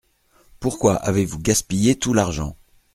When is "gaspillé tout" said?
1.37-2.15